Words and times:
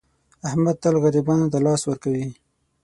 احمد 0.47 0.75
تل 0.83 0.95
غریبانو 1.03 1.51
ته 1.53 1.57
لاس 1.65 1.81
ور 1.85 1.97
کوي. 2.03 2.25